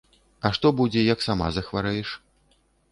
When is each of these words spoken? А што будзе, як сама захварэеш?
А 0.47 0.51
што 0.59 0.71
будзе, 0.79 1.05
як 1.13 1.19
сама 1.27 1.47
захварэеш? 1.59 2.17